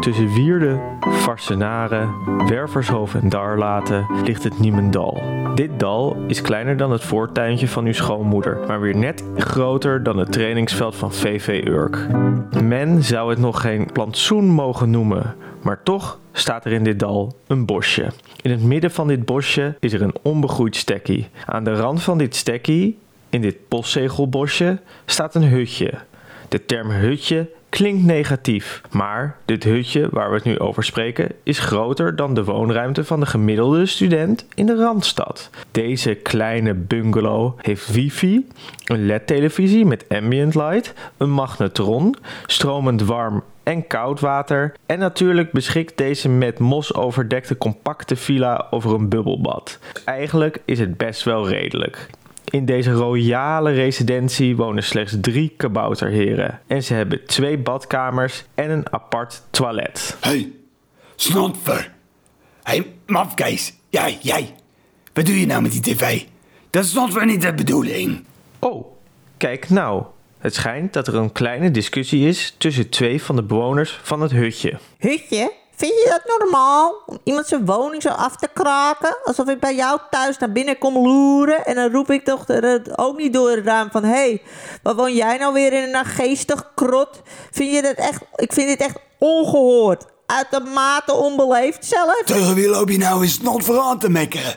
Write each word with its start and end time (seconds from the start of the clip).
tussen 0.00 0.34
Wierden, 0.34 0.80
Varsenaren, 1.00 2.10
Wervershoofd 2.48 3.14
en 3.14 3.28
Darlaten 3.28 4.06
ligt 4.24 4.44
het 4.44 4.58
Niemendal. 4.58 5.22
Dit 5.54 5.70
dal 5.78 6.16
is 6.26 6.42
kleiner 6.42 6.76
dan 6.76 6.90
het 6.90 7.02
voortuintje 7.02 7.68
van 7.68 7.84
uw 7.84 7.92
schoonmoeder, 7.92 8.58
maar 8.66 8.80
weer 8.80 8.96
net 8.96 9.24
groter 9.36 10.02
dan 10.02 10.18
het 10.18 10.32
trainingsveld 10.32 10.96
van 10.96 11.12
VV 11.12 11.64
Urk. 11.66 12.06
Men 12.62 13.02
zou 13.02 13.30
het 13.30 13.38
nog 13.38 13.60
geen 13.60 13.88
plantsoen 13.92 14.48
mogen 14.48 14.90
noemen, 14.90 15.34
maar 15.62 15.82
toch 15.82 16.18
staat 16.32 16.64
er 16.64 16.72
in 16.72 16.84
dit 16.84 16.98
dal 16.98 17.36
een 17.46 17.66
bosje. 17.66 18.06
In 18.40 18.50
het 18.50 18.62
midden 18.62 18.90
van 18.90 19.08
dit 19.08 19.24
bosje 19.24 19.76
is 19.80 19.92
er 19.92 20.02
een 20.02 20.16
onbegroeid 20.22 20.76
stekkie. 20.76 21.28
Aan 21.46 21.64
de 21.64 21.74
rand 21.74 22.02
van 22.02 22.18
dit 22.18 22.34
stekkie, 22.34 22.98
in 23.30 23.40
dit 23.40 23.56
postzegelbosje, 23.68 24.78
staat 25.06 25.34
een 25.34 25.48
hutje. 25.48 25.92
De 26.48 26.64
term 26.64 26.90
hutje 26.90 27.48
klinkt 27.68 28.04
negatief, 28.04 28.82
maar 28.90 29.36
dit 29.44 29.64
hutje 29.64 30.08
waar 30.10 30.28
we 30.28 30.34
het 30.34 30.44
nu 30.44 30.58
over 30.58 30.84
spreken 30.84 31.28
is 31.42 31.58
groter 31.58 32.16
dan 32.16 32.34
de 32.34 32.44
woonruimte 32.44 33.04
van 33.04 33.20
de 33.20 33.26
gemiddelde 33.26 33.86
student 33.86 34.46
in 34.54 34.66
de 34.66 34.76
Randstad. 34.76 35.50
Deze 35.70 36.14
kleine 36.14 36.74
bungalow 36.74 37.58
heeft 37.60 37.92
wifi, 37.92 38.46
een 38.84 39.06
LED-televisie 39.06 39.84
met 39.84 40.04
ambient 40.08 40.54
light, 40.54 40.94
een 41.16 41.30
magnetron, 41.30 42.16
stromend 42.46 43.02
warm 43.02 43.42
en 43.68 43.86
koud 43.86 44.20
water 44.20 44.74
en 44.86 44.98
natuurlijk 44.98 45.52
beschikt 45.52 45.96
deze 45.96 46.28
met 46.28 46.58
mos 46.58 46.94
overdekte 46.94 47.58
compacte 47.58 48.16
villa 48.16 48.66
over 48.70 48.94
een 48.94 49.08
bubbelbad. 49.08 49.78
Eigenlijk 50.04 50.62
is 50.64 50.78
het 50.78 50.96
best 50.96 51.22
wel 51.22 51.48
redelijk. 51.48 52.10
In 52.50 52.64
deze 52.64 52.90
royale 52.90 53.70
residentie 53.70 54.56
wonen 54.56 54.82
slechts 54.82 55.16
drie 55.20 55.54
kabouterheren. 55.56 56.60
En 56.66 56.82
ze 56.82 56.94
hebben 56.94 57.26
twee 57.26 57.58
badkamers 57.58 58.44
en 58.54 58.70
een 58.70 58.92
apart 58.92 59.42
toilet. 59.50 60.16
Hey, 60.20 60.52
snotver. 61.16 61.92
Hey, 62.62 62.86
mafkees. 63.06 63.74
Jij, 63.88 64.18
jij. 64.22 64.54
Wat 65.12 65.26
doe 65.26 65.40
je 65.40 65.46
nou 65.46 65.62
met 65.62 65.72
die 65.72 65.80
tv? 65.80 66.22
Dat 66.70 66.84
is 66.84 66.90
snotver 66.90 67.26
niet 67.26 67.42
de 67.42 67.54
bedoeling. 67.54 68.24
Oh, 68.58 68.86
kijk 69.36 69.70
nou. 69.70 70.04
Het 70.38 70.54
schijnt 70.54 70.92
dat 70.92 71.06
er 71.06 71.14
een 71.14 71.32
kleine 71.32 71.70
discussie 71.70 72.28
is 72.28 72.54
tussen 72.58 72.88
twee 72.88 73.22
van 73.22 73.36
de 73.36 73.42
bewoners 73.42 73.98
van 74.02 74.20
het 74.20 74.30
hutje. 74.30 74.78
Hutje? 74.98 75.52
Vind 75.78 75.92
je 75.92 76.08
dat 76.08 76.38
normaal? 76.38 77.02
Om 77.06 77.18
iemand 77.24 77.46
zijn 77.46 77.66
woning 77.66 78.02
zo 78.02 78.08
af 78.08 78.36
te 78.36 78.48
kraken? 78.54 79.16
Alsof 79.24 79.48
ik 79.48 79.60
bij 79.60 79.74
jou 79.74 80.00
thuis 80.10 80.38
naar 80.38 80.52
binnen 80.52 80.78
kom 80.78 80.94
loeren 80.94 81.66
en 81.66 81.74
dan 81.74 81.92
roep 81.92 82.10
ik 82.10 82.24
toch 82.24 82.44
ook 82.96 83.16
niet 83.16 83.32
door 83.32 83.50
het 83.50 83.64
raam 83.64 83.90
van... 83.90 84.04
Hé, 84.04 84.10
hey, 84.10 84.42
wat 84.82 84.96
woon 84.96 85.14
jij 85.14 85.36
nou 85.36 85.52
weer 85.52 85.72
in 85.72 85.82
een 85.82 85.90
nageestig 85.90 86.72
krot? 86.74 87.22
Vind 87.50 87.74
je 87.74 87.82
dat 87.82 87.94
echt... 87.94 88.22
Ik 88.34 88.52
vind 88.52 88.68
dit 88.68 88.80
echt 88.80 88.98
ongehoord. 89.18 90.04
Uitermate 90.26 91.12
onbeleefd 91.12 91.86
zelf. 91.86 92.22
Tegen 92.24 92.54
wie 92.54 92.68
loop 92.68 92.88
je 92.88 92.98
nou 92.98 93.22
eens 93.22 93.34
snotver 93.34 93.80
aan 93.80 93.98
te 93.98 94.08
mekkeren? 94.08 94.56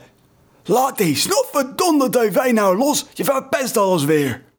Laat 0.64 0.98
die 0.98 1.16
snotverdomde 1.16 2.10
tv 2.10 2.52
nou 2.52 2.78
los. 2.78 3.06
Je 3.14 3.24
verpest 3.24 3.78
alles 3.78 4.04
weer. 4.04 4.51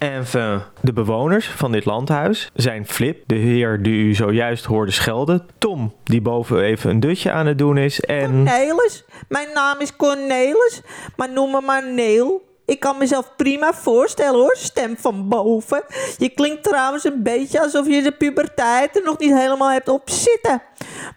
Enfin, 0.00 0.62
de 0.80 0.92
bewoners 0.92 1.48
van 1.48 1.72
dit 1.72 1.84
landhuis 1.84 2.50
zijn 2.54 2.86
Flip, 2.86 3.22
de 3.26 3.34
heer 3.34 3.82
die 3.82 4.04
u 4.04 4.14
zojuist 4.14 4.64
hoorde 4.64 4.92
schelden, 4.92 5.46
Tom, 5.58 5.94
die 6.04 6.20
boven 6.20 6.62
even 6.62 6.90
een 6.90 7.00
dutje 7.00 7.30
aan 7.30 7.46
het 7.46 7.58
doen 7.58 7.76
is, 7.76 8.00
en... 8.00 8.30
Cornelis? 8.30 9.04
Mijn 9.28 9.48
naam 9.54 9.80
is 9.80 9.96
Cornelis, 9.96 10.82
maar 11.16 11.30
noem 11.32 11.50
me 11.50 11.60
maar 11.60 11.86
Neel. 11.86 12.48
Ik 12.64 12.80
kan 12.80 12.98
mezelf 12.98 13.36
prima 13.36 13.72
voorstellen 13.72 14.40
hoor, 14.40 14.56
stem 14.56 14.96
van 14.98 15.28
boven. 15.28 15.84
Je 16.18 16.28
klinkt 16.28 16.62
trouwens 16.62 17.04
een 17.04 17.22
beetje 17.22 17.60
alsof 17.60 17.86
je 17.86 18.02
de 18.02 18.12
puberteit 18.12 18.96
er 18.96 19.02
nog 19.02 19.18
niet 19.18 19.34
helemaal 19.34 19.70
hebt 19.70 19.88
op 19.88 20.10
zitten. 20.10 20.62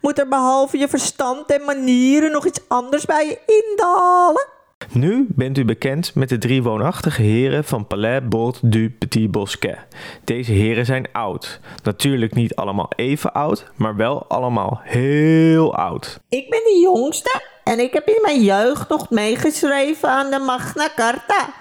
Moet 0.01 0.19
er 0.19 0.27
behalve 0.27 0.77
je 0.77 0.87
verstand 0.87 1.51
en 1.51 1.63
manieren 1.65 2.31
nog 2.31 2.45
iets 2.45 2.61
anders 2.67 3.05
bij 3.05 3.25
je 3.25 3.39
indalen? 3.61 4.47
Nu 4.91 5.27
bent 5.29 5.57
u 5.57 5.65
bekend 5.65 6.15
met 6.15 6.29
de 6.29 6.37
drie 6.37 6.63
woonachtige 6.63 7.21
heren 7.21 7.63
van 7.63 7.87
Palais 7.87 8.21
Bord 8.23 8.59
du 8.61 8.89
Petit 8.89 9.31
Bosquet. 9.31 9.77
Deze 10.23 10.51
heren 10.51 10.85
zijn 10.85 11.07
oud. 11.11 11.59
Natuurlijk 11.83 12.33
niet 12.33 12.55
allemaal 12.55 12.89
even 12.95 13.33
oud, 13.33 13.71
maar 13.75 13.95
wel 13.95 14.25
allemaal 14.27 14.79
heel 14.83 15.75
oud. 15.75 16.19
Ik 16.29 16.49
ben 16.49 16.61
de 16.63 16.79
jongste 16.81 17.41
en 17.63 17.79
ik 17.79 17.93
heb 17.93 18.07
in 18.07 18.19
mijn 18.21 18.43
jeugd 18.43 18.89
nog 18.89 19.09
meegeschreven 19.09 20.09
aan 20.09 20.29
de 20.29 20.39
Magna 20.39 20.89
Carta. 20.95 21.53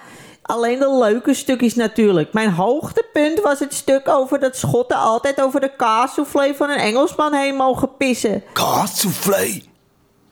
Alleen 0.43 0.79
de 0.79 0.99
leuke 0.99 1.35
stukjes 1.35 1.75
natuurlijk. 1.75 2.33
Mijn 2.33 2.51
hoogtepunt 2.51 3.41
was 3.41 3.59
het 3.59 3.75
stuk 3.75 4.09
over 4.09 4.41
dat 4.41 4.57
Schotten 4.57 4.97
altijd 4.97 5.41
over 5.41 5.61
de 5.61 5.77
kaassoufflé 5.77 6.55
van 6.55 6.71
een 6.71 6.79
Engelsman 6.79 7.35
heen 7.35 7.55
mogen 7.55 7.97
pissen. 7.97 8.43
Kaassoufflé? 8.53 9.63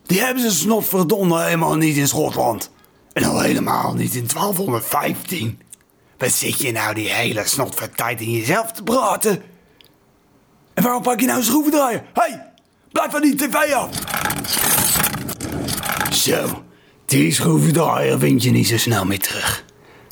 Die 0.06 0.20
hebben 0.20 0.42
ze 0.42 0.50
snotverdomme 0.50 1.42
helemaal 1.42 1.74
niet 1.74 1.96
in 1.96 2.08
Schotland. 2.08 2.70
En 3.12 3.24
al 3.24 3.40
helemaal 3.40 3.94
niet 3.94 4.14
in 4.14 4.26
1215. 4.32 5.60
Wat 6.18 6.32
zit 6.32 6.60
je 6.60 6.72
nou 6.72 6.94
die 6.94 7.08
hele 7.08 7.46
snotvertijd 7.46 8.20
in 8.20 8.30
jezelf 8.30 8.72
te 8.72 8.82
praten? 8.82 9.42
En 10.74 10.82
waarom 10.82 11.02
pak 11.02 11.20
je 11.20 11.26
nou 11.26 11.38
een 11.38 11.44
schroevendraaier? 11.44 12.02
Hé, 12.12 12.22
hey, 12.22 12.52
blijf 12.92 13.10
van 13.10 13.22
die 13.22 13.34
tv 13.34 13.72
af! 13.72 13.88
Zo, 16.12 16.64
die 17.04 17.32
schroevendraaier 17.32 18.18
vind 18.18 18.42
je 18.42 18.50
niet 18.50 18.68
zo 18.68 18.78
snel 18.78 19.04
meer 19.04 19.18
terug. 19.18 19.64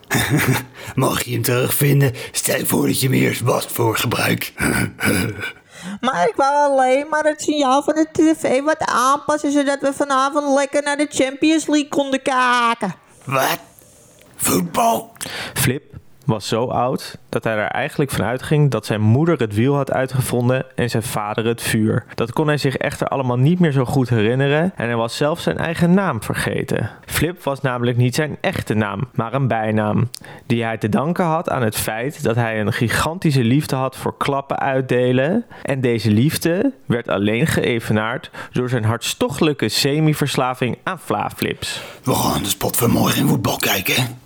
Mag 0.95 1.23
je 1.23 1.33
hem 1.33 1.43
terugvinden, 1.43 2.15
stel 2.33 2.67
voor 2.67 2.87
dat 2.87 3.01
je 3.01 3.09
hem 3.09 3.17
eerst 3.17 3.41
wast 3.41 3.73
voor 3.73 3.97
gebruik. 3.97 4.53
Maar 6.01 6.29
ik 6.29 6.37
wou 6.37 6.55
alleen 6.55 7.07
maar 7.09 7.25
het 7.25 7.43
signaal 7.43 7.83
van 7.83 7.95
de 7.95 8.07
tv 8.13 8.63
wat 8.63 8.81
aanpassen... 8.85 9.53
zodat 9.53 9.81
we 9.81 9.93
vanavond 9.93 10.55
lekker 10.55 10.83
naar 10.83 10.97
de 10.97 11.07
Champions 11.11 11.67
League 11.67 11.89
konden 11.89 12.23
kijken. 12.23 12.95
Wat? 13.25 13.59
Voetbal? 14.37 15.13
Flip 15.55 15.98
was 16.29 16.49
zo 16.49 16.65
oud 16.65 17.19
dat 17.29 17.45
hij 17.45 17.57
er 17.57 17.69
eigenlijk 17.69 18.11
van 18.11 18.25
uitging 18.25 18.71
dat 18.71 18.87
zijn 18.87 19.01
moeder 19.01 19.39
het 19.39 19.55
wiel 19.55 19.75
had 19.75 19.93
uitgevonden 19.93 20.65
en 20.75 20.91
zijn 20.91 21.03
vader 21.03 21.45
het 21.47 21.63
vuur. 21.63 22.05
Dat 22.15 22.33
kon 22.33 22.47
hij 22.47 22.57
zich 22.57 22.77
echter 22.77 23.09
allemaal 23.09 23.37
niet 23.37 23.59
meer 23.59 23.73
zo 23.73 23.85
goed 23.85 24.09
herinneren 24.09 24.73
en 24.77 24.87
hij 24.87 24.97
was 24.97 25.17
zelfs 25.17 25.43
zijn 25.43 25.59
eigen 25.59 25.95
naam 25.95 26.23
vergeten. 26.23 26.91
Flip 27.07 27.43
was 27.43 27.61
namelijk 27.61 27.97
niet 27.97 28.15
zijn 28.15 28.37
echte 28.41 28.75
naam, 28.75 29.09
maar 29.15 29.35
een 29.35 29.49
bijnaam, 29.49 30.11
die 30.47 30.65
hij 30.65 30.77
te 30.77 30.89
danken 30.89 31.25
had 31.25 31.51
aan 31.51 31.63
het 31.63 31.77
feit 31.77 32.23
dat 32.23 32.37
hij 32.37 32.61
een 32.61 32.73
gigantische 32.73 33.45
liefde 33.45 33.77
had 33.77 33.97
voor 33.97 34.17
klappen 34.17 34.59
uitdelen 34.59 35.45
en 35.63 35.81
deze 35.81 36.11
liefde 36.11 36.73
werd 36.87 37.09
alleen 37.09 37.47
geëvenaard 37.47 38.31
door 38.53 38.69
zijn 38.69 38.85
hartstochtelijke 38.85 39.69
semi-verslaving 39.69 40.79
aan 40.83 40.99
flaaflips. 40.99 41.83
We 42.03 42.15
gaan 42.15 42.43
de 42.43 42.49
spot 42.49 42.77
vanmorgen 42.77 43.21
in 43.21 43.29
voetbal 43.29 43.57
kijken. 43.57 44.19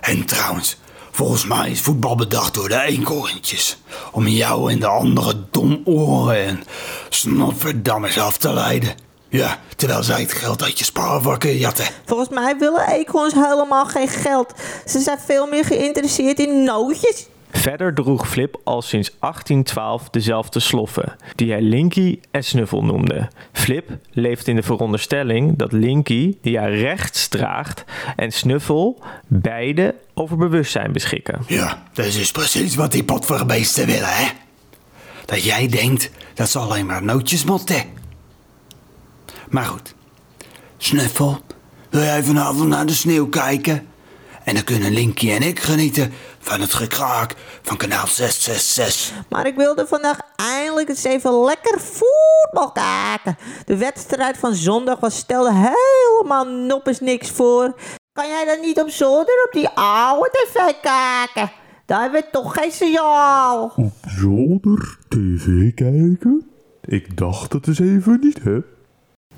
En 0.00 0.24
trouwens, 0.24 0.79
Volgens 1.10 1.46
mij 1.46 1.70
is 1.70 1.80
voetbal 1.80 2.14
bedacht 2.16 2.54
door 2.54 2.68
de 2.68 2.80
eenkorntjes. 2.80 3.78
Om 4.12 4.28
jou 4.28 4.72
en 4.72 4.80
de 4.80 4.86
andere 4.86 5.34
domoren 5.50 6.44
en 6.44 6.64
snotverdammers 7.08 8.18
af 8.18 8.36
te 8.38 8.52
leiden. 8.52 8.94
Ja, 9.28 9.58
terwijl 9.76 10.02
zij 10.02 10.20
het 10.20 10.32
geld 10.32 10.62
uit 10.62 10.78
je 10.78 10.84
spaarvakken 10.84 11.56
jatten. 11.56 11.84
Volgens 12.06 12.28
mij 12.28 12.56
willen 12.58 12.88
eekhoorns 12.88 13.34
helemaal 13.34 13.86
geen 13.86 14.08
geld. 14.08 14.52
Ze 14.86 15.00
zijn 15.00 15.18
veel 15.26 15.46
meer 15.46 15.64
geïnteresseerd 15.64 16.38
in 16.38 16.64
nootjes. 16.64 17.26
Verder 17.52 17.94
droeg 17.94 18.28
Flip 18.28 18.60
al 18.64 18.82
sinds 18.82 19.16
1812 19.18 20.10
dezelfde 20.10 20.60
sloffen, 20.60 21.16
die 21.34 21.50
hij 21.50 21.62
Linky 21.62 22.20
en 22.30 22.44
Snuffel 22.44 22.84
noemde. 22.84 23.28
Flip 23.52 23.98
leeft 24.10 24.48
in 24.48 24.56
de 24.56 24.62
veronderstelling 24.62 25.58
dat 25.58 25.72
Linky, 25.72 26.36
die 26.42 26.58
hij 26.58 26.78
rechts 26.78 27.28
draagt, 27.28 27.84
en 28.16 28.32
Snuffel 28.32 29.02
beide 29.26 29.94
over 30.14 30.36
bewustzijn 30.36 30.92
beschikken. 30.92 31.42
Ja, 31.46 31.82
dat 31.92 32.06
is 32.06 32.30
precies 32.30 32.74
wat 32.74 32.92
die 32.92 33.04
potverbeesten 33.04 33.86
willen, 33.86 34.16
hè? 34.16 34.28
Dat 35.24 35.44
jij 35.44 35.68
denkt 35.68 36.10
dat 36.34 36.50
ze 36.50 36.58
alleen 36.58 36.86
maar 36.86 37.02
nootjes 37.02 37.44
motten. 37.44 37.84
Maar 39.48 39.64
goed, 39.64 39.94
Snuffel, 40.76 41.40
wil 41.90 42.02
jij 42.02 42.22
vanavond 42.22 42.68
naar 42.68 42.86
de 42.86 42.94
sneeuw 42.94 43.28
kijken? 43.28 43.86
En 44.44 44.54
dan 44.54 44.64
kunnen 44.64 44.92
Linky 44.92 45.30
en 45.30 45.42
ik 45.42 45.60
genieten 45.60 46.12
van 46.50 46.60
het 46.60 46.74
gekraak 46.74 47.34
van 47.62 47.76
kanaal 47.76 48.06
666. 48.06 49.24
Maar 49.28 49.46
ik 49.46 49.56
wilde 49.56 49.86
vandaag 49.86 50.18
eindelijk 50.36 50.88
eens 50.88 51.04
even 51.04 51.44
lekker 51.44 51.80
voetbal 51.80 52.72
kijken. 52.72 53.36
De 53.64 53.76
wedstrijd 53.76 54.38
van 54.38 54.54
zondag 54.54 55.00
was 55.00 55.16
stelde 55.16 55.52
helemaal 55.52 56.44
noppes 56.44 57.00
niks 57.00 57.30
voor. 57.30 57.74
Kan 58.12 58.28
jij 58.28 58.44
dan 58.44 58.60
niet 58.60 58.80
op 58.80 58.88
zolder 58.88 59.44
op 59.46 59.52
die 59.52 59.68
oude 59.68 60.30
tv 60.32 60.54
kijken? 60.82 61.52
Daar 61.86 62.00
hebben 62.00 62.20
we 62.20 62.26
toch 62.30 62.54
geen 62.54 62.72
signaal. 62.72 63.72
Op 63.76 63.92
zolder 64.06 64.98
tv 65.08 65.74
kijken? 65.74 66.50
Ik 66.84 67.16
dacht 67.16 67.52
het 67.52 67.66
eens 67.66 67.80
even 67.80 68.18
niet, 68.20 68.42
hè? 68.42 68.58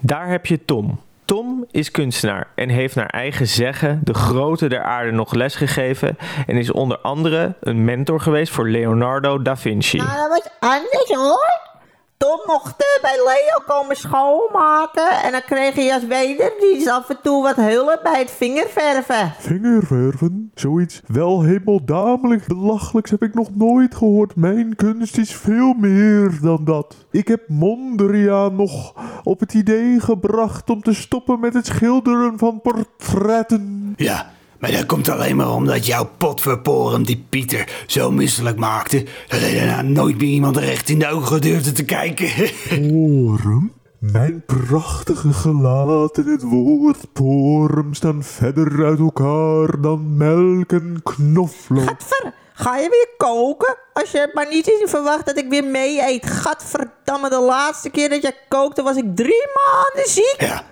Daar 0.00 0.28
heb 0.28 0.46
je 0.46 0.64
Tom. 0.64 1.00
Tom 1.24 1.64
is 1.70 1.90
kunstenaar 1.90 2.48
en 2.54 2.68
heeft 2.68 2.94
naar 2.94 3.06
eigen 3.06 3.46
zeggen 3.46 4.00
de 4.04 4.14
grote 4.14 4.68
der 4.68 4.82
aarde 4.82 5.10
nog 5.10 5.34
lesgegeven 5.34 6.16
en 6.46 6.56
is 6.56 6.70
onder 6.72 6.98
andere 6.98 7.54
een 7.60 7.84
mentor 7.84 8.20
geweest 8.20 8.52
voor 8.52 8.68
Leonardo 8.68 9.42
da 9.42 9.56
Vinci. 9.56 9.96
Nou, 9.96 10.16
dat 10.16 10.28
was 10.28 10.70
anders 10.70 11.08
hoor. 11.08 11.71
Tom 12.22 12.40
mocht 12.46 12.76
bij 13.00 13.16
Leo 13.16 13.76
komen 13.76 13.96
schoonmaken. 13.96 15.10
En 15.22 15.32
dan 15.32 15.42
kreeg 15.46 15.74
hij 15.74 15.92
als 15.92 16.06
wederdienst 16.06 16.88
af 16.88 17.10
en 17.10 17.18
toe 17.22 17.42
wat 17.42 17.56
hulp 17.56 18.00
bij 18.02 18.18
het 18.18 18.30
vingerverven. 18.30 19.32
Vingerverven? 19.38 20.50
Zoiets 20.54 21.02
wel 21.06 21.42
hemeldamelijk 21.42 22.46
belachelijks 22.46 23.10
heb 23.10 23.22
ik 23.22 23.34
nog 23.34 23.56
nooit 23.56 23.94
gehoord. 23.94 24.36
Mijn 24.36 24.76
kunst 24.76 25.18
is 25.18 25.34
veel 25.36 25.72
meer 25.72 26.38
dan 26.42 26.64
dat. 26.64 27.06
Ik 27.10 27.28
heb 27.28 27.48
Mondriaan 27.48 28.56
nog 28.56 28.94
op 29.22 29.40
het 29.40 29.54
idee 29.54 30.00
gebracht 30.00 30.70
om 30.70 30.82
te 30.82 30.94
stoppen 30.94 31.40
met 31.40 31.54
het 31.54 31.66
schilderen 31.66 32.38
van 32.38 32.60
portretten. 32.60 33.94
Ja, 33.96 34.30
maar 34.62 34.72
dat 34.72 34.86
komt 34.86 35.08
alleen 35.08 35.36
maar 35.36 35.50
omdat 35.50 35.86
jouw 35.86 36.10
potverporen 36.18 37.02
die 37.02 37.24
Pieter 37.28 37.84
zo 37.86 38.10
misselijk 38.10 38.58
maakte... 38.58 39.04
dat 39.28 39.40
hij 39.40 39.54
daarna 39.54 39.82
nooit 39.82 40.18
meer 40.18 40.28
iemand 40.28 40.56
recht 40.56 40.88
in 40.88 40.98
de 40.98 41.08
ogen 41.08 41.40
durfde 41.40 41.72
te 41.72 41.84
kijken. 41.84 42.28
Porum? 42.88 43.72
Mijn 43.98 44.42
prachtige 44.46 45.32
gelaat 45.32 46.18
en 46.18 46.26
het 46.26 46.42
woord 46.42 47.12
porum 47.12 47.94
staan 47.94 48.22
verder 48.22 48.84
uit 48.84 48.98
elkaar 48.98 49.80
dan 49.80 50.16
melk 50.16 50.72
en 50.72 51.00
knoflook. 51.02 51.88
Gadver, 51.88 52.34
ga 52.52 52.76
je 52.76 52.88
weer 52.88 53.08
koken? 53.16 53.76
Als 53.92 54.10
je 54.10 54.30
maar 54.32 54.48
niet 54.48 54.68
eens 54.68 54.90
verwacht 54.90 55.26
dat 55.26 55.38
ik 55.38 55.48
weer 55.48 55.64
mee 55.64 56.00
eet. 56.00 56.26
Gadverdamme, 56.26 57.28
de 57.28 57.40
laatste 57.40 57.90
keer 57.90 58.08
dat 58.08 58.22
jij 58.22 58.36
kookte 58.48 58.82
was 58.82 58.96
ik 58.96 59.16
drie 59.16 59.46
maanden 59.54 60.10
ziek. 60.10 60.36
Ja, 60.38 60.64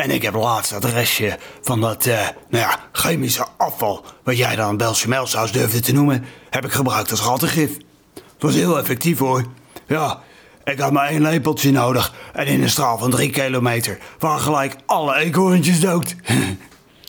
en 0.00 0.10
ik 0.10 0.22
heb 0.22 0.34
laatst 0.34 0.70
dat 0.70 0.84
restje 0.84 1.38
van 1.60 1.80
dat, 1.80 2.06
eh, 2.06 2.18
nou 2.48 2.64
ja, 2.64 2.78
chemische 2.92 3.46
afval... 3.56 4.04
wat 4.22 4.36
jij 4.36 4.56
dan 4.56 4.76
belchamelsaus 4.76 5.52
durfde 5.52 5.80
te 5.80 5.92
noemen... 5.92 6.24
heb 6.50 6.64
ik 6.64 6.72
gebruikt 6.72 7.10
als 7.10 7.22
rattengif. 7.22 7.76
Het 8.14 8.42
was 8.42 8.54
heel 8.54 8.78
effectief 8.78 9.18
hoor. 9.18 9.44
Ja, 9.86 10.20
ik 10.64 10.78
had 10.78 10.92
maar 10.92 11.08
één 11.08 11.22
lepeltje 11.22 11.70
nodig... 11.70 12.14
en 12.32 12.46
in 12.46 12.62
een 12.62 12.70
straal 12.70 12.98
van 12.98 13.10
drie 13.10 13.30
kilometer... 13.30 13.98
waren 14.18 14.40
gelijk 14.40 14.76
alle 14.86 15.16
eekhoorntjes 15.16 15.80
dood. 15.80 16.14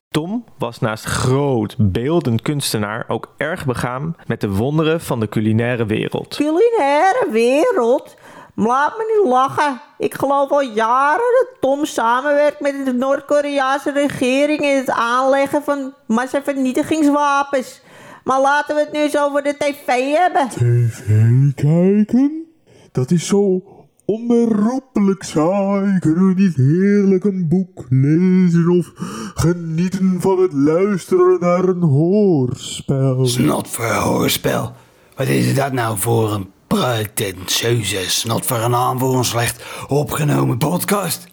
Tom 0.09 0.45
was 0.57 0.79
naast 0.79 1.05
groot, 1.05 1.75
beeldend 1.77 2.41
kunstenaar 2.41 3.05
ook 3.07 3.33
erg 3.37 3.65
begaan 3.65 4.15
met 4.25 4.41
de 4.41 4.49
wonderen 4.49 5.01
van 5.01 5.19
de 5.19 5.29
culinaire 5.29 5.85
wereld. 5.85 6.35
Culinaire 6.35 7.27
wereld? 7.31 8.15
Laat 8.55 8.97
me 8.97 9.17
niet 9.17 9.31
lachen. 9.31 9.81
Ik 9.97 10.13
geloof 10.13 10.49
al 10.49 10.61
jaren 10.61 11.31
dat 11.39 11.47
Tom 11.59 11.85
samenwerkt 11.85 12.59
met 12.59 12.85
de 12.85 12.93
Noord-Koreaanse 12.93 13.91
regering 13.91 14.61
in 14.61 14.77
het 14.77 14.89
aanleggen 14.89 15.63
van 15.63 15.93
massavernietigingswapens. 16.07 17.81
Maar 18.23 18.41
laten 18.41 18.75
we 18.75 18.81
het 18.81 18.91
nu 18.91 18.99
eens 18.99 19.17
over 19.17 19.43
de 19.43 19.55
tv 19.57 20.13
hebben. 20.13 20.49
TV 20.49 21.53
kijken? 21.55 22.45
Dat 22.91 23.11
is 23.11 23.27
zo 23.27 23.61
onherroepelijk 24.05 25.23
saai. 25.23 25.99
Kunnen 25.99 26.27
we 26.27 26.41
niet 26.41 26.55
heerlijk 26.55 27.23
een 27.23 27.47
boek 27.47 27.85
lezen 27.89 28.69
of 28.69 28.91
genieten 29.35 30.21
van 30.21 30.39
het 30.39 30.53
luisteren 30.53 31.39
naar 31.39 31.63
een 31.63 31.81
hoorspel? 31.81 33.25
Snotverhoorspel. 33.25 34.73
Wat 35.15 35.27
is 35.27 35.55
dat 35.55 35.71
nou 35.71 35.97
voor 35.97 36.33
een 36.33 36.49
pretentieuze 36.71 38.09
snot 38.09 38.45
voor 38.45 38.57
een 38.57 38.71
naam 38.71 38.99
voor 38.99 39.17
een 39.17 39.25
slecht 39.25 39.63
opgenomen 39.87 40.57
podcast? 40.57 41.27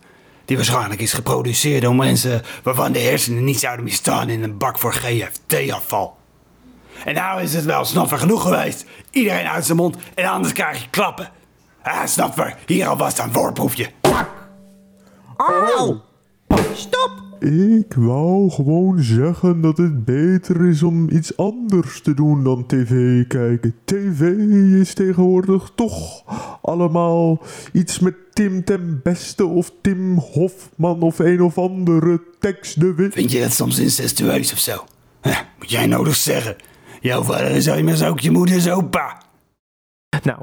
Die 0.44 0.56
waarschijnlijk 0.56 1.00
is 1.00 1.12
geproduceerd 1.12 1.82
door 1.82 1.94
mensen 1.94 2.43
waarvan 2.62 2.93
de 2.93 2.99
hersenen 2.99 3.44
niet 3.44 3.58
zouden 3.58 3.85
meer 3.85 3.94
staan 3.94 4.29
in 4.29 4.43
een 4.43 4.58
bak 4.58 4.79
voor 4.79 4.93
GFT-afval. 4.93 6.17
En 7.05 7.14
nou 7.14 7.43
is 7.43 7.55
het 7.55 7.64
wel 7.64 7.85
snotver 7.85 8.19
genoeg 8.19 8.43
geweest. 8.43 8.85
Iedereen 9.11 9.49
uit 9.49 9.64
zijn 9.64 9.76
mond 9.76 9.96
en 10.14 10.26
anders 10.29 10.52
krijg 10.52 10.82
je 10.82 10.90
klappen. 10.90 11.31
Ah, 11.82 12.06
snotver, 12.06 12.56
hier 12.67 12.87
alvast 12.87 13.19
een 13.19 13.32
voorproefje. 13.32 13.91
Au! 15.37 16.00
Stop! 16.75 17.27
Ik 17.40 17.94
wou 17.94 18.50
gewoon 18.50 19.02
zeggen 19.02 19.61
dat 19.61 19.76
het 19.76 20.05
beter 20.05 20.69
is 20.69 20.82
om 20.82 21.11
iets 21.11 21.37
anders 21.37 22.00
te 22.00 22.14
doen 22.14 22.44
dan 22.44 22.67
tv 22.67 23.26
kijken. 23.26 23.75
TV 23.85 24.20
is 24.81 24.94
tegenwoordig 24.94 25.73
toch 25.75 26.25
allemaal 26.62 27.43
iets 27.73 27.99
met 27.99 28.14
Tim 28.32 28.64
ten 28.64 29.00
Beste 29.02 29.46
of 29.46 29.73
Tim 29.81 30.19
Hofman 30.19 31.00
of 31.02 31.19
een 31.19 31.43
of 31.43 31.58
andere 31.58 32.23
tekst 32.38 32.81
de 32.81 32.94
Wit. 32.94 33.12
Vind 33.12 33.32
je 33.32 33.41
dat 33.41 33.52
soms 33.52 33.79
incestueus 33.79 34.52
of 34.52 34.58
zo? 34.58 34.84
Huh, 35.23 35.38
moet 35.58 35.70
jij 35.70 35.87
nodig 35.87 36.17
zeggen. 36.17 36.56
Jouw 37.00 37.23
vader 37.23 37.50
is 37.50 37.67
immers 37.67 38.02
ook 38.02 38.20
je 38.20 38.31
moeders 38.31 38.69
opa. 38.70 39.23
Nou, 40.23 40.41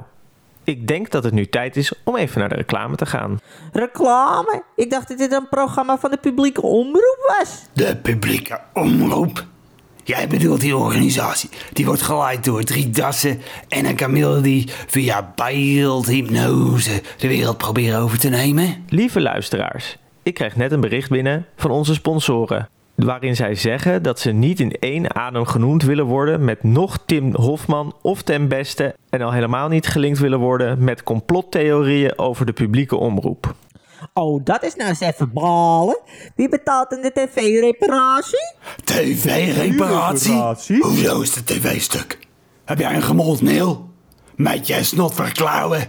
ik 0.66 0.88
denk 0.88 1.12
dat 1.12 1.24
het 1.24 1.34
nu 1.34 1.46
tijd 1.46 1.76
is 1.76 1.94
om 2.04 2.16
even 2.16 2.40
naar 2.40 2.50
de 2.50 2.56
reclame 2.56 2.96
te 2.96 3.06
gaan. 3.06 3.40
Reclame? 3.72 4.64
Ik 4.76 4.90
dacht 4.90 5.08
dat 5.08 5.18
dit 5.18 5.32
een 5.32 5.50
programma 5.50 5.98
van 5.98 6.12
de 6.12 6.18
publieke 6.18 6.62
omroep 6.62 7.36
was. 7.40 7.62
De 7.74 7.98
publieke 7.98 8.60
omroep. 8.74 9.46
Jij 10.04 10.28
bedoelt 10.28 10.62
die 10.62 10.78
organisatie. 10.78 11.50
Die 11.74 11.86
wordt 11.86 12.02
geleid 12.02 12.44
door 12.44 12.64
drie 12.64 12.90
dassen 12.90 13.42
en 13.68 13.86
een 13.86 13.96
kameel 13.96 14.42
die 14.42 14.70
via 14.88 15.34
beeldhypnose 15.36 17.02
de 17.18 17.28
wereld 17.28 17.58
proberen 17.58 18.00
over 18.00 18.20
te 18.20 18.30
nemen. 18.30 18.84
Lieve 18.90 19.22
luisteraars, 19.22 19.98
ik 20.24 20.34
krijg 20.34 20.56
net 20.56 20.72
een 20.72 20.82
bericht 20.82 21.10
binnen 21.10 21.46
van 21.56 21.72
onze 21.72 21.94
sponsoren. 21.94 22.70
Waarin 22.96 23.36
zij 23.36 23.56
zeggen 23.56 24.04
dat 24.04 24.20
ze 24.20 24.32
niet 24.32 24.60
in 24.60 24.72
één 24.80 25.16
adem 25.16 25.46
genoemd 25.46 25.84
willen 25.84 26.06
worden 26.06 26.46
met 26.46 26.64
nog 26.64 26.98
Tim 27.06 27.36
Hofman 27.36 27.96
of 28.02 28.22
ten 28.22 28.48
beste. 28.48 28.96
En 29.10 29.22
al 29.22 29.32
helemaal 29.32 29.68
niet 29.68 29.88
gelinkt 29.88 30.20
willen 30.20 30.40
worden 30.40 30.84
met 30.84 31.04
complottheorieën 31.04 32.18
over 32.18 32.46
de 32.46 32.54
publieke 32.54 32.96
omroep. 32.96 33.56
Oh, 34.14 34.42
dat 34.44 34.64
is 34.64 34.76
nou 34.76 34.90
eens 34.90 35.00
even 35.00 35.34
balen. 35.34 36.00
Wie 36.36 36.50
betaalt 36.50 36.90
dan 36.90 37.02
de 37.02 37.12
tv-reparatie? 37.12 38.54
TV-reparatie? 38.84 40.32
Reparatie? 40.32 40.82
Hoezo 40.82 41.22
is 41.22 41.36
het 41.36 41.48
tv-stuk? 41.48 42.20
Heb 42.66 42.80
jij 42.80 42.96
een 42.96 43.04
gemold 43.04 43.42
neel? 43.42 43.90
Met 44.36 44.68
jij 44.68 44.84
snot 44.84 45.14
verklauwen? 45.14 45.88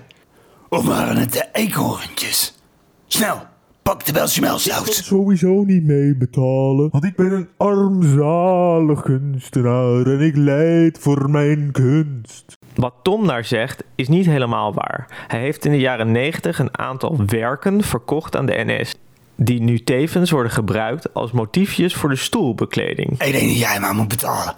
Of 0.69 0.87
waren 0.87 1.17
het 1.17 1.33
de 1.33 1.49
eekhoorntjes? 1.53 2.59
Snel, 3.07 3.43
pak 3.87 4.05
de 4.05 4.13
kan 4.13 4.23
belchamelsaus. 4.23 5.07
sowieso 5.07 5.63
niet 5.65 5.83
mee 5.83 6.17
betalen, 6.17 6.89
want 6.91 7.05
ik 7.05 7.17
ben 7.17 7.33
een 7.33 7.49
armzalig 7.57 9.03
kunstenaar 9.03 10.07
en 10.07 10.21
ik 10.21 10.37
leid 10.37 10.99
voor 10.99 11.31
mijn 11.31 11.73
kunst. 11.73 12.57
Wat 12.75 12.95
Tom 13.03 13.27
daar 13.27 13.45
zegt 13.45 13.83
is 13.95 14.09
niet 14.09 14.27
helemaal 14.27 14.75
waar. 14.75 15.07
Hij 15.27 15.41
heeft 15.41 15.65
in 15.65 15.71
de 15.71 15.79
jaren 15.79 16.13
90 16.13 16.59
een 16.59 16.79
aantal 16.79 17.17
werken 17.27 17.83
verkocht 17.83 18.37
aan 18.37 18.47
de 18.47 18.65
NS. 18.67 18.95
Die 19.35 19.61
nu 19.61 19.79
tevens 19.79 20.31
worden 20.31 20.53
gebruikt 20.53 21.15
als 21.15 21.33
motiefjes 21.33 21.95
voor 21.95 22.09
de 22.09 22.17
stoelbekleding. 22.17 23.11
Ik 23.11 23.33
denk 23.33 23.49
dat 23.49 23.59
jij 23.59 23.81
maar 23.81 23.95
moet 23.95 24.09
betalen. 24.09 24.55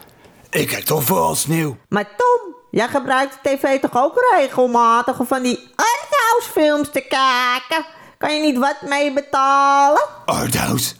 Ik 0.50 0.66
kijk 0.68 0.84
toch 0.84 1.04
vooral 1.04 1.34
sneeuw. 1.34 1.76
Maar 1.88 2.08
Tom, 2.16 2.54
jij 2.70 2.88
gebruikt 2.88 3.38
de 3.42 3.48
tv 3.48 3.80
toch 3.80 3.96
ook 3.96 4.34
regelmatig 4.36 5.20
om 5.20 5.26
van 5.26 5.42
die 5.42 5.58
arthouse 5.74 6.50
films 6.52 6.90
te 6.90 7.00
kijken? 7.00 7.96
Kan 8.18 8.34
je 8.34 8.40
niet 8.40 8.58
wat 8.58 8.76
mee 8.82 9.12
betalen? 9.12 10.02
Arthouse. 10.24 10.94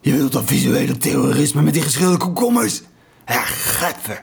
Je 0.00 0.12
wilt 0.16 0.32
dat 0.32 0.42
visuele 0.46 0.96
terrorisme 0.96 1.62
met 1.62 1.72
die 1.72 1.82
geschilde 1.82 2.16
komkommers? 2.16 2.82
Ja, 3.26 3.42
getver. 3.42 4.22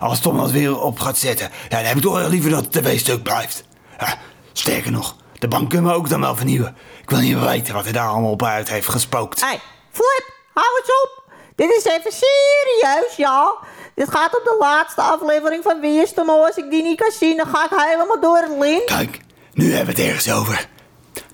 Als 0.00 0.20
Tom 0.20 0.36
dat 0.36 0.50
weer 0.50 0.80
op 0.80 0.98
gaat 0.98 1.18
zetten, 1.18 1.50
ja, 1.68 1.76
dan 1.76 1.84
heb 1.84 1.96
ik 1.96 2.02
toch 2.02 2.18
wel 2.18 2.28
liever 2.28 2.50
dat 2.50 2.64
het 2.64 2.72
tv-stuk 2.72 3.22
blijft. 3.22 3.64
Ja, 3.98 4.18
sterker 4.52 4.90
nog, 4.90 5.16
de 5.38 5.48
bank 5.48 5.70
kunnen 5.70 5.90
we 5.90 5.96
ook 5.96 6.08
dan 6.08 6.20
wel 6.20 6.36
vernieuwen. 6.36 6.76
Ik 7.02 7.10
wil 7.10 7.18
niet 7.18 7.40
weten 7.40 7.74
wat 7.74 7.84
hij 7.84 7.92
daar 7.92 8.08
allemaal 8.08 8.30
op 8.30 8.42
uit 8.42 8.68
heeft 8.68 8.88
gespookt. 8.88 9.40
Hé, 9.40 9.46
hey, 9.46 9.60
Flip, 9.90 10.32
hou 10.54 10.66
eens 10.80 11.02
op. 11.02 11.32
Dit 11.56 11.70
is 11.70 11.84
even 11.84 12.12
serieus, 12.12 13.16
ja. 13.16 13.54
Dit 13.94 14.10
gaat 14.10 14.36
op 14.36 14.44
de 14.44 14.56
laatste 14.58 15.02
aflevering 15.02 15.62
van 15.62 15.80
Wie 15.80 16.02
is 16.02 16.14
de 16.14 16.22
Mol. 16.26 16.46
Als 16.46 16.56
ik 16.56 16.70
die 16.70 16.82
niet 16.82 17.00
kan 17.00 17.12
zien, 17.12 17.36
dan 17.36 17.46
ga 17.46 17.64
ik 17.64 17.70
helemaal 17.70 18.20
door 18.20 18.36
het 18.36 18.58
lint. 18.58 18.84
Kijk, 18.84 19.20
nu 19.52 19.74
hebben 19.74 19.94
we 19.94 20.00
het 20.00 20.10
ergens 20.10 20.32
over. 20.32 20.72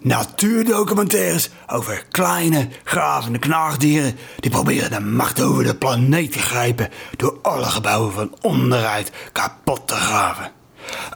Natuurdocumentaires 0.03 1.51
over 1.67 2.05
kleine, 2.11 2.69
gravende 2.85 3.39
knaagdieren... 3.39 4.19
die 4.37 4.51
proberen 4.51 4.91
de 4.91 5.01
macht 5.01 5.41
over 5.41 5.65
de 5.65 5.77
planeet 5.77 6.33
te 6.33 6.39
grijpen... 6.39 6.89
door 7.17 7.39
alle 7.43 7.65
gebouwen 7.65 8.13
van 8.13 8.35
onderuit 8.41 9.13
kapot 9.33 9.89
te 9.89 9.95
graven. 9.95 10.53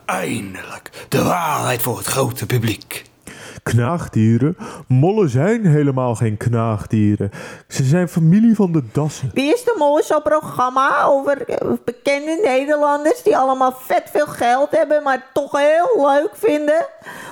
Eindelijk 0.07 0.91
de 1.09 1.23
waarheid 1.23 1.83
voor 1.83 1.99
het 1.99 2.07
grote 2.07 2.47
publiek. 2.47 3.05
Knaagdieren? 3.65 4.57
Mollen 4.89 5.29
zijn 5.29 5.67
helemaal 5.67 6.15
geen 6.15 6.37
knaagdieren. 6.37 7.31
Ze 7.69 7.85
zijn 7.85 8.09
familie 8.09 8.55
van 8.55 8.73
de 8.73 8.83
dassen. 8.93 9.31
Wie 9.35 9.53
is 9.53 9.65
de 9.65 9.75
Mol 9.79 9.99
is 9.99 10.07
zo'n 10.07 10.23
programma 10.23 11.05
over 11.05 11.49
eh, 11.49 11.69
bekende 11.85 12.41
Nederlanders... 12.45 13.23
die 13.23 13.37
allemaal 13.37 13.73
vet 13.79 14.03
veel 14.13 14.27
geld 14.27 14.71
hebben, 14.71 15.03
maar 15.03 15.27
toch 15.33 15.53
heel 15.53 16.07
leuk 16.07 16.31
vinden... 16.33 16.87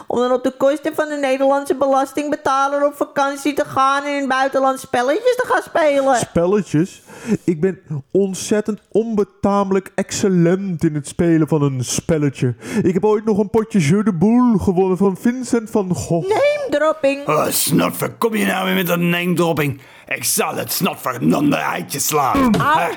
om 0.06 0.18
dan 0.18 0.32
op 0.32 0.42
de 0.42 0.50
kosten 0.56 0.94
van 0.94 1.08
de 1.08 1.16
Nederlandse 1.16 1.74
belastingbetaler 1.74 2.86
op 2.86 2.94
vakantie 2.94 3.52
te 3.52 3.64
gaan... 3.64 4.04
en 4.04 4.20
in 4.20 4.28
buitenland 4.28 4.80
spelletjes 4.80 5.36
te 5.36 5.46
gaan 5.46 5.62
spelen. 5.62 6.16
Spelletjes? 6.16 7.02
Ik 7.45 7.61
ben 7.61 7.81
ontzettend 8.11 8.81
onbetamelijk 8.91 9.93
excellent 9.95 10.85
in 10.85 10.95
het 10.95 11.09
spelen 11.09 11.49
van 11.49 11.62
een 11.62 11.85
spelletje. 11.85 12.55
Ik 12.83 12.95
heb 12.95 13.05
ooit 13.05 13.25
nog 13.25 13.38
een 13.38 13.50
potje 13.50 13.79
Jeu 13.79 14.02
de 14.02 14.12
Boule 14.12 14.59
gewonnen 14.59 14.97
van 14.97 15.17
Vincent 15.17 15.71
van 15.71 15.95
Gogh. 15.95 16.37
Dropping. 16.71 17.29
Oh, 17.29 17.47
snotver, 17.49 18.11
kom 18.11 18.35
je 18.35 18.47
nou 18.47 18.64
weer 18.64 18.75
met 18.75 18.88
een 18.88 19.09
name 19.09 19.35
dropping? 19.35 19.81
Ik 20.07 20.25
zal 20.25 20.55
het 20.55 20.73
snotver 20.73 21.21
eitje 21.52 21.99
slaan. 21.99 22.55
Hè? 22.59 22.88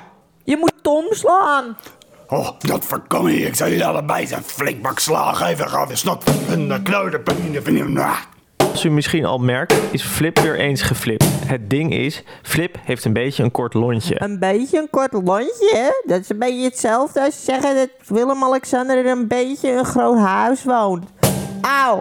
Je 0.43 0.57
moet 0.57 0.73
Tom 0.81 1.05
slaan. 1.09 1.77
Oh, 2.27 2.49
dat 2.59 2.85
voorkom 2.85 3.25
hier. 3.25 3.47
Ik 3.47 3.55
zal 3.55 3.67
jullie 3.67 3.85
allebei 3.85 4.27
zijn 4.27 4.43
flink 4.43 4.81
bak 4.81 4.99
slaag 4.99 5.37
geven. 5.37 5.69
Ga 5.69 5.87
weer 5.87 5.97
snot 5.97 6.23
en 6.49 6.67
de 6.67 6.81
kleuterpijn 6.81 7.51
Als 8.75 8.85
u 8.85 8.89
misschien 8.89 9.25
al 9.25 9.37
merkt, 9.37 9.73
is 9.91 10.03
Flip 10.03 10.39
weer 10.39 10.55
eens 10.55 10.81
geflipt. 10.81 11.25
Het 11.45 11.69
ding 11.69 11.93
is, 11.93 12.23
Flip 12.41 12.77
heeft 12.83 13.05
een 13.05 13.13
beetje 13.13 13.43
een 13.43 13.51
kort 13.51 13.73
lontje. 13.73 14.21
Een 14.21 14.39
beetje 14.39 14.79
een 14.79 14.89
kort 14.89 15.13
lontje? 15.13 16.01
Dat 16.05 16.19
is 16.19 16.29
een 16.29 16.39
beetje 16.39 16.63
hetzelfde 16.63 17.21
als 17.21 17.45
zeggen 17.45 17.75
dat 17.75 17.89
Willem-Alexander 18.07 18.97
in 18.97 19.05
een 19.05 19.27
beetje 19.27 19.71
een 19.71 19.85
groot 19.85 20.17
huis 20.17 20.63
woont. 20.63 21.05
Auw, 21.61 21.99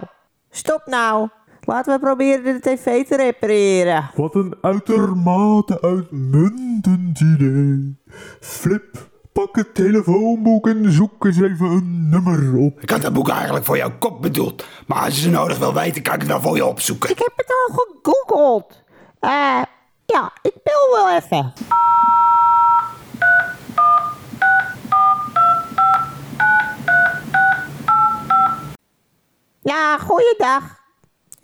stop 0.49 0.81
nou. 0.85 1.29
Laten 1.61 1.93
we 1.93 1.99
proberen 1.99 2.43
de 2.43 2.59
tv 2.59 3.05
te 3.05 3.15
repareren. 3.15 4.09
Wat 4.15 4.35
een 4.35 4.55
uitermate 4.61 5.81
uitmuntend 5.81 7.19
idee. 7.19 7.97
Flip, 8.39 9.09
pak 9.41 9.55
het 9.55 9.75
telefoonboek 9.75 10.67
en 10.67 10.91
zoek 10.91 11.25
eens 11.25 11.39
even 11.39 11.65
een 11.65 12.09
nummer 12.09 12.55
op. 12.55 12.81
Ik 12.81 12.89
had 12.89 13.01
dat 13.01 13.13
boek 13.13 13.29
eigenlijk 13.29 13.65
voor 13.65 13.77
jouw 13.77 13.97
kop 13.99 14.21
bedoeld. 14.21 14.65
Maar 14.87 15.03
als 15.03 15.15
je 15.15 15.21
ze 15.21 15.29
nodig 15.29 15.57
wil 15.57 15.73
weten, 15.73 16.01
kan 16.01 16.13
ik 16.13 16.19
het 16.19 16.29
wel 16.29 16.41
voor 16.41 16.55
je 16.55 16.65
opzoeken. 16.65 17.09
Ik 17.09 17.17
heb 17.17 17.33
het 17.35 17.47
al 17.47 17.75
gegoogeld. 17.75 18.83
Eh, 19.19 19.61
ja, 20.05 20.31
ik 20.41 20.53
bel 20.63 20.91
wel 20.91 21.15
even. 21.15 21.53
Ja, 29.61 29.97
goeiedag. 29.97 30.84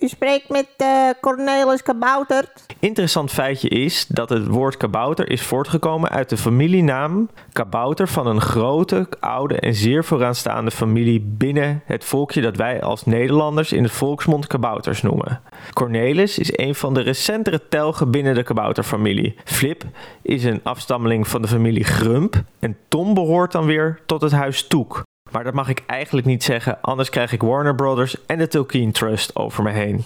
U 0.01 0.07
spreekt 0.07 0.49
met 0.49 0.67
eh, 0.77 1.09
Cornelis 1.19 1.83
Kaboutert. 1.83 2.65
Interessant 2.79 3.31
feitje 3.31 3.69
is 3.69 4.07
dat 4.07 4.29
het 4.29 4.47
woord 4.47 4.77
kabouter 4.77 5.29
is 5.29 5.41
voortgekomen 5.41 6.09
uit 6.09 6.29
de 6.29 6.37
familienaam 6.37 7.29
kabouter 7.51 8.07
van 8.07 8.27
een 8.27 8.41
grote, 8.41 9.07
oude 9.19 9.59
en 9.59 9.75
zeer 9.75 10.03
vooraanstaande 10.03 10.71
familie 10.71 11.21
binnen 11.21 11.81
het 11.85 12.03
volkje 12.03 12.41
dat 12.41 12.55
wij 12.55 12.81
als 12.81 13.05
Nederlanders 13.05 13.71
in 13.71 13.83
het 13.83 13.91
volksmond 13.91 14.47
kabouters 14.47 15.01
noemen. 15.01 15.41
Cornelis 15.73 16.39
is 16.39 16.57
een 16.57 16.75
van 16.75 16.93
de 16.93 17.01
recentere 17.01 17.61
telgen 17.69 18.11
binnen 18.11 18.35
de 18.35 18.43
kabouterfamilie. 18.43 19.35
Flip 19.43 19.83
is 20.21 20.43
een 20.43 20.59
afstammeling 20.63 21.27
van 21.27 21.41
de 21.41 21.47
familie 21.47 21.83
Grump 21.83 22.43
en 22.59 22.77
Tom 22.87 23.13
behoort 23.13 23.51
dan 23.51 23.65
weer 23.65 23.99
tot 24.05 24.21
het 24.21 24.31
huis 24.31 24.67
Toek. 24.67 25.03
Maar 25.31 25.43
dat 25.43 25.53
mag 25.53 25.69
ik 25.69 25.83
eigenlijk 25.87 26.27
niet 26.27 26.43
zeggen, 26.43 26.77
anders 26.81 27.09
krijg 27.09 27.31
ik 27.31 27.41
Warner 27.41 27.75
Brothers 27.75 28.25
en 28.25 28.37
de 28.37 28.47
Tolkien 28.47 28.91
Trust 28.91 29.35
over 29.35 29.63
me 29.63 29.71
heen. 29.71 30.05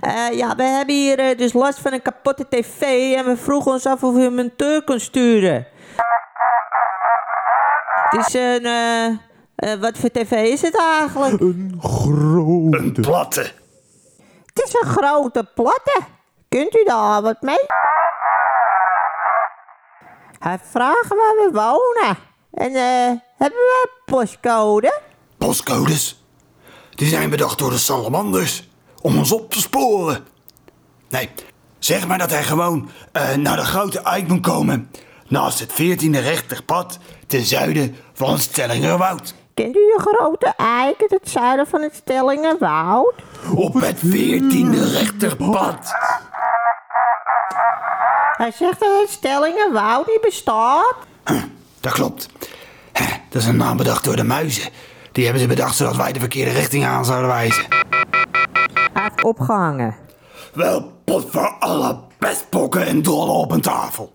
Eh, 0.00 0.32
ja, 0.32 0.54
we 0.56 0.62
hebben 0.62 0.94
hier 0.94 1.18
eh, 1.18 1.38
dus 1.38 1.52
last 1.52 1.78
van 1.80 1.92
een 1.92 2.02
kapotte 2.02 2.48
tv 2.48 2.80
en 3.16 3.24
we 3.24 3.36
vroegen 3.36 3.72
ons 3.72 3.86
af 3.86 4.02
of 4.02 4.14
u 4.14 4.24
een 4.24 4.34
monteur 4.34 4.84
kon 4.84 5.00
sturen. 5.00 5.66
Het 8.10 8.26
is 8.26 8.34
een... 8.34 8.64
eh, 8.64 9.06
eh, 9.56 9.80
wat 9.80 9.98
voor 9.98 10.10
tv 10.10 10.30
is 10.32 10.62
het 10.62 10.78
eigenlijk? 10.78 11.40
Een 11.40 11.78
grote. 11.80 12.78
Een 12.78 12.92
platte. 12.92 13.40
Het 14.46 14.62
is 14.64 14.74
een 14.74 14.88
grote 14.88 15.50
platte. 15.54 16.00
Kunt 16.48 16.76
u 16.76 16.84
daar 16.84 17.22
wat 17.22 17.40
mee? 17.40 17.66
Hij 20.38 20.58
vraagt 20.58 21.08
waar 21.08 21.34
we 21.36 21.48
wonen. 21.52 22.28
En 22.54 22.74
eh, 22.74 23.12
hebben 23.36 23.58
we 23.58 23.88
postcode? 24.04 25.00
Postcodes. 25.38 26.24
Die 26.94 27.08
zijn 27.08 27.30
bedacht 27.30 27.58
door 27.58 27.70
de 27.70 27.78
salamanders. 27.78 28.68
Om 29.02 29.18
ons 29.18 29.32
op 29.32 29.50
te 29.50 29.60
sporen. 29.60 30.26
Nee, 31.08 31.30
zeg 31.78 32.06
maar 32.06 32.18
dat 32.18 32.30
hij 32.30 32.42
gewoon 32.42 32.90
eh, 33.12 33.34
naar 33.34 33.56
de 33.56 33.64
grote 33.64 34.00
eik 34.00 34.28
moet 34.28 34.40
komen. 34.40 34.90
Naast 35.28 35.58
het 35.58 35.72
14e 35.72 36.10
rechterpad 36.10 36.98
ten 37.26 37.42
zuiden 37.44 37.96
van 38.12 38.32
het 38.32 38.40
Stellingerwoud. 38.42 39.34
Kent 39.54 39.76
u 39.76 39.92
de 39.96 39.98
grote 40.00 40.52
eik 40.56 41.04
het 41.08 41.30
zuiden 41.30 41.66
van 41.66 41.82
het 41.82 41.94
Stellingenwoud? 41.94 43.14
Op 43.54 43.74
het 43.74 43.96
14e 43.96 44.92
rechterpad. 44.92 45.92
Hij 48.36 48.50
zegt 48.50 48.80
dat 48.80 49.00
het 49.00 49.10
Stellingenwoud 49.10 50.06
niet 50.06 50.20
bestaat. 50.20 50.96
Dat 51.80 51.92
klopt. 51.92 52.28
Dat 53.28 53.42
is 53.42 53.48
een 53.48 53.56
naam 53.56 53.76
bedacht 53.76 54.04
door 54.04 54.16
de 54.16 54.24
muizen. 54.24 54.70
Die 55.12 55.24
hebben 55.24 55.42
ze 55.42 55.48
bedacht 55.48 55.76
zodat 55.76 55.96
wij 55.96 56.12
de 56.12 56.18
verkeerde 56.18 56.50
richting 56.50 56.84
aan 56.84 57.04
zouden 57.04 57.28
wijzen. 57.28 57.64
Hij 58.92 59.02
heeft 59.02 59.24
opgehangen. 59.24 59.96
Wel, 60.54 60.92
pot 61.04 61.26
voor 61.30 61.56
alle 61.58 61.98
pestpokken 62.18 62.86
en 62.86 63.02
dollen 63.02 63.34
op 63.34 63.50
een 63.50 63.60
tafel. 63.60 64.12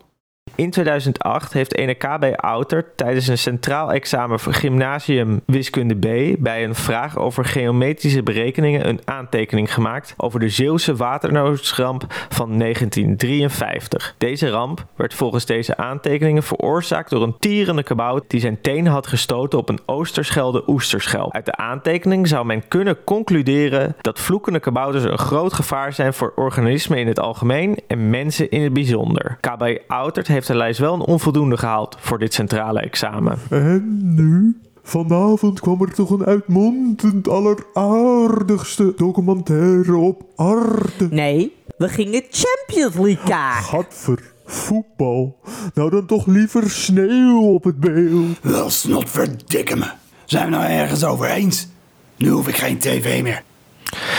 In 0.57 0.69
2008 0.69 1.53
heeft 1.53 1.75
ene 1.75 1.93
KB 1.93 2.33
Outer 2.35 2.85
tijdens 2.95 3.27
een 3.27 3.37
centraal 3.37 3.91
examen 3.91 4.39
voor 4.39 4.53
gymnasium 4.53 5.41
wiskunde 5.45 5.95
B 5.95 6.35
bij 6.39 6.63
een 6.63 6.75
vraag 6.75 7.17
over 7.17 7.45
geometrische 7.45 8.23
berekeningen 8.23 8.87
een 8.87 8.99
aantekening 9.05 9.73
gemaakt 9.73 10.13
over 10.17 10.39
de 10.39 10.49
Zeeuwse 10.49 10.95
waternoodramp 10.95 12.05
van 12.29 12.57
1953. 12.59 14.15
Deze 14.17 14.49
ramp 14.49 14.85
werd 14.95 15.13
volgens 15.13 15.45
deze 15.45 15.77
aantekeningen 15.77 16.43
veroorzaakt 16.43 17.09
door 17.09 17.23
een 17.23 17.39
tierende 17.39 17.83
kabout 17.83 18.23
die 18.27 18.39
zijn 18.39 18.61
teen 18.61 18.87
had 18.87 19.07
gestoten 19.07 19.59
op 19.59 19.69
een 19.69 19.79
Oosterschelde 19.85 20.63
oesterschelp. 20.67 21.33
Uit 21.33 21.45
de 21.45 21.55
aantekening 21.55 22.27
zou 22.27 22.45
men 22.45 22.67
kunnen 22.67 23.03
concluderen 23.03 23.95
dat 24.01 24.19
vloekende 24.19 24.59
kabouters 24.59 25.03
een 25.03 25.17
groot 25.17 25.53
gevaar 25.53 25.93
zijn 25.93 26.13
voor 26.13 26.33
organismen 26.35 26.97
in 26.97 27.07
het 27.07 27.19
algemeen 27.19 27.79
en 27.87 28.09
mensen 28.09 28.49
in 28.49 28.61
het 28.61 28.73
bijzonder. 28.73 29.37
KB 29.39 29.79
Outert 29.87 30.27
heeft 30.27 30.43
de 30.45 30.55
lijst 30.55 30.79
wel 30.79 30.93
een 30.93 31.01
onvoldoende 31.01 31.57
gehaald 31.57 31.97
voor 31.99 32.19
dit 32.19 32.33
centrale 32.33 32.79
examen. 32.79 33.39
En 33.49 33.99
nu? 34.15 34.59
Vanavond 34.83 35.59
kwam 35.59 35.81
er 35.81 35.93
toch 35.93 36.09
een 36.09 36.25
uitmuntend 36.25 37.27
alleraardigste 37.27 38.93
documentaire 38.95 39.95
op 39.95 40.23
Arte. 40.35 41.07
Nee, 41.09 41.55
we 41.77 41.89
gingen 41.89 42.23
Champions 42.29 42.95
League 42.95 43.25
kijken. 43.25 43.63
Gadver, 43.63 44.31
voetbal. 44.45 45.39
Nou 45.73 45.89
dan 45.89 46.05
toch 46.05 46.25
liever 46.25 46.69
sneeuw 46.69 47.41
op 47.41 47.63
het 47.63 47.79
beeld. 47.79 48.39
Wel, 48.41 48.69
snot 48.69 49.09
verdikke 49.09 49.75
me. 49.75 49.91
Zijn 50.25 50.45
we 50.45 50.51
nou 50.51 50.65
ergens 50.65 51.03
over 51.03 51.29
eens? 51.29 51.67
Nu 52.15 52.29
hoef 52.29 52.47
ik 52.47 52.55
geen 52.55 52.77
tv 52.77 53.21
meer. 53.21 53.43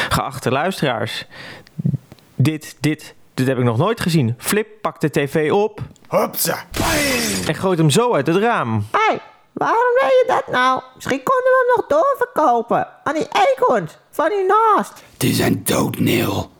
Geachte 0.08 0.50
luisteraars, 0.50 1.26
dit, 2.34 2.76
dit, 2.80 3.14
dit 3.36 3.46
heb 3.46 3.58
ik 3.58 3.64
nog 3.64 3.76
nooit 3.76 4.00
gezien. 4.00 4.34
Flip 4.38 4.68
pakt 4.80 5.00
de 5.00 5.10
tv 5.10 5.52
op 5.52 5.80
Hopsa. 6.08 6.64
en 7.46 7.54
gooit 7.54 7.78
hem 7.78 7.90
zo 7.90 8.12
uit 8.14 8.26
het 8.26 8.36
raam. 8.36 8.86
Hé, 8.90 8.98
hey, 9.06 9.20
waarom 9.52 9.94
deed 10.00 10.10
je 10.10 10.24
dat 10.26 10.46
nou? 10.52 10.82
Misschien 10.94 11.22
konden 11.22 11.44
we 11.44 11.64
hem 11.64 11.76
nog 11.76 11.86
doorverkopen. 12.02 12.88
Aan 13.04 13.14
die 13.14 13.28
eekhoorns 13.32 13.98
van 14.10 14.30
hiernaast. 14.30 15.02
Die 15.16 15.34
zijn 15.34 15.64
doodneel. 15.64 16.50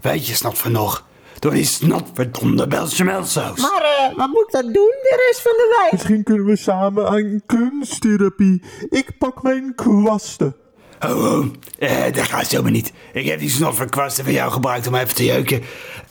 Weet 0.00 0.26
je 0.26 0.34
snot 0.34 0.58
van 0.58 0.72
nog? 0.72 1.04
Door 1.38 1.52
die 1.52 1.64
snotverdomde 1.64 2.66
Belchamelsaus. 2.66 3.60
Maar 3.60 3.82
eh, 3.82 4.16
wat 4.16 4.28
moet 4.28 4.42
ik 4.42 4.50
dan 4.50 4.72
doen 4.72 4.94
de 5.02 5.24
rest 5.26 5.42
van 5.42 5.52
de 5.52 5.78
week? 5.82 5.92
Misschien 5.92 6.22
kunnen 6.22 6.46
we 6.46 6.56
samen 6.56 7.08
aan 7.08 7.42
kunsttherapie. 7.46 8.62
Ik 8.90 9.18
pak 9.18 9.42
mijn 9.42 9.74
kwasten. 9.74 10.56
Oh, 11.04 11.32
oh. 11.32 11.46
Eh, 11.78 12.12
dat 12.12 12.24
gaat 12.24 12.46
zomaar 12.46 12.70
niet. 12.70 12.92
Ik 13.12 13.26
heb 13.26 13.38
die 13.38 13.50
snotverkwasten 13.50 14.24
van 14.24 14.32
jou 14.32 14.52
gebruikt 14.52 14.86
om 14.86 14.94
even 14.94 15.14
te 15.14 15.24
jeuken. 15.24 15.62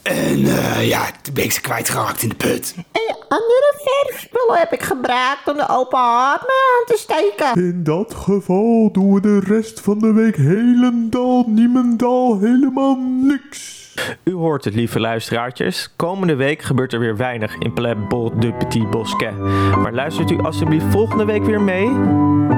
En 0.02 0.46
eh, 0.46 0.88
ja, 0.88 1.10
toen 1.22 1.34
ben 1.34 1.44
ik 1.44 1.52
ze 1.52 1.60
kwijtgeraakt 1.60 2.22
in 2.22 2.28
de 2.28 2.34
put. 2.34 2.74
En 2.92 3.16
andere 3.28 3.74
verfspullen 3.84 4.58
heb 4.58 4.72
ik 4.72 4.82
gebruikt 4.82 5.48
om 5.48 5.56
de 5.56 5.68
open 5.68 5.98
haard 5.98 6.40
mee 6.40 6.48
aan 6.78 6.86
te 6.86 6.96
steken. 6.96 7.64
In 7.64 7.84
dat 7.84 8.14
geval 8.14 8.92
doen 8.92 9.14
we 9.14 9.20
de 9.20 9.40
rest 9.40 9.80
van 9.80 9.98
de 9.98 10.12
week 10.12 10.36
helendal, 10.36 11.44
niemendal, 11.48 12.38
helemaal 12.38 12.96
niks. 13.20 13.84
U 14.24 14.32
hoort 14.32 14.64
het, 14.64 14.74
lieve 14.74 15.00
luisteraartjes. 15.00 15.92
Komende 15.96 16.34
week 16.34 16.62
gebeurt 16.62 16.92
er 16.92 17.00
weer 17.00 17.16
weinig 17.16 17.56
in 17.58 17.72
Bol 18.08 18.32
de 18.38 18.52
Petit 18.52 18.90
Bosquet. 18.90 19.38
Maar 19.82 19.92
luistert 19.92 20.30
u 20.30 20.38
alsjeblieft 20.38 20.86
volgende 20.90 21.24
week 21.24 21.44
weer 21.44 21.60
mee? 21.60 22.55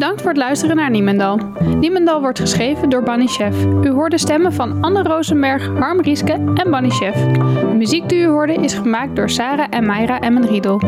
Bedankt 0.00 0.22
voor 0.22 0.30
het 0.30 0.40
luisteren 0.40 0.76
naar 0.76 0.90
Niemendal. 0.90 1.38
Niemendal 1.76 2.20
wordt 2.20 2.38
geschreven 2.38 2.88
door 2.88 3.02
Bunny 3.02 3.26
Chef. 3.26 3.64
U 3.64 3.90
hoorde 3.90 4.18
stemmen 4.18 4.52
van 4.52 4.82
Anne 4.82 5.02
Rosenberg, 5.02 5.66
Harm 5.78 6.00
Rieske 6.00 6.32
en 6.32 6.70
Bunny 6.70 6.90
Chef. 6.90 7.14
De 7.34 7.74
muziek 7.76 8.08
die 8.08 8.18
u 8.18 8.26
hoorde 8.26 8.54
is 8.54 8.74
gemaakt 8.74 9.16
door 9.16 9.30
Sarah 9.30 9.66
en 9.70 9.86
Mayra 9.86 10.20
Emmenriedel. 10.20 10.80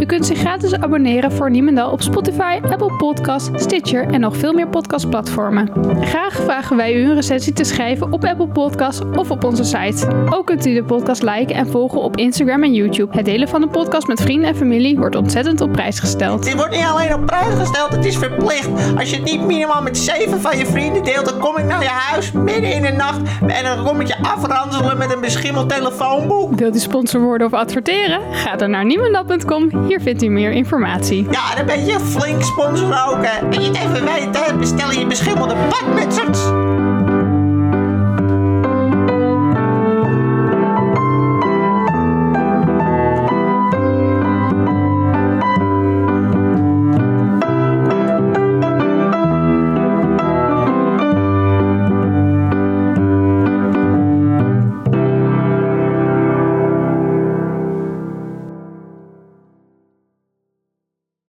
U 0.00 0.06
kunt 0.06 0.26
zich 0.26 0.38
gratis 0.38 0.74
abonneren 0.74 1.32
voor 1.32 1.50
Niemendal 1.50 1.90
op 1.90 2.02
Spotify, 2.02 2.58
Apple 2.70 2.92
Podcasts, 2.96 3.62
Stitcher 3.62 4.06
en 4.06 4.20
nog 4.20 4.36
veel 4.36 4.52
meer 4.52 4.68
podcastplatformen. 4.68 5.70
Graag 6.00 6.34
vragen 6.34 6.76
wij 6.76 6.94
u 6.94 7.04
een 7.04 7.14
recensie 7.14 7.52
te 7.52 7.64
schrijven 7.64 8.12
op 8.12 8.24
Apple 8.24 8.48
Podcasts 8.48 9.02
of 9.16 9.30
op 9.30 9.44
onze 9.44 9.64
site. 9.64 10.26
Ook 10.30 10.46
kunt 10.46 10.66
u 10.66 10.74
de 10.74 10.84
podcast 10.84 11.22
liken 11.22 11.56
en 11.56 11.66
volgen 11.66 12.00
op 12.00 12.16
Instagram 12.16 12.62
en 12.62 12.72
YouTube. 12.72 13.16
Het 13.16 13.24
delen 13.24 13.48
van 13.48 13.60
de 13.60 13.68
podcast 13.68 14.06
met 14.06 14.20
vrienden 14.20 14.48
en 14.48 14.56
familie 14.56 14.96
wordt 14.96 15.16
ontzettend 15.16 15.60
op 15.60 15.72
prijs 15.72 15.98
gesteld. 15.98 16.44
Dit 16.44 16.54
wordt 16.54 16.70
niet 16.70 16.84
alleen 16.84 17.14
op 17.14 17.26
prijs 17.26 17.54
gesteld, 17.54 17.90
het 17.90 18.04
is 18.04 18.18
verplicht. 18.18 18.49
Als 18.98 19.10
je 19.10 19.16
het 19.16 19.24
niet 19.24 19.40
minimaal 19.40 19.82
met 19.82 19.98
zeven 19.98 20.40
van 20.40 20.58
je 20.58 20.66
vrienden 20.66 21.04
deelt, 21.04 21.24
dan 21.24 21.38
kom 21.38 21.56
ik 21.56 21.64
naar 21.64 21.82
je 21.82 21.88
huis 21.88 22.32
midden 22.32 22.72
in 22.72 22.82
de 22.82 22.92
nacht 22.92 23.20
en 23.46 23.64
dan 23.64 23.84
kom 23.84 24.00
ik 24.00 24.06
je 24.06 24.16
afranselen 24.22 24.98
met 24.98 25.12
een 25.14 25.20
beschimmeld 25.20 25.68
telefoonboek. 25.68 26.54
Wilt 26.54 26.76
u 26.76 26.78
sponsor 26.78 27.20
worden 27.20 27.46
of 27.46 27.52
adverteren? 27.52 28.20
Ga 28.32 28.56
dan 28.56 28.70
naar 28.70 28.84
niemendal.com. 28.84 29.86
Hier 29.86 30.00
vindt 30.00 30.22
u 30.22 30.28
meer 30.28 30.50
informatie. 30.50 31.26
Ja, 31.30 31.54
dan 31.56 31.66
ben 31.66 31.84
je 31.84 32.00
flink 32.00 32.42
sponsor 32.42 32.88
ook, 33.08 33.24
hè. 33.26 33.48
En 33.48 33.60
je 33.62 33.68
het 33.68 33.76
even 33.76 34.04
weten, 34.04 34.58
bestel 34.58 34.90
je 34.92 35.06
beschimmelde 35.06 35.54
badmutsers. 35.70 36.38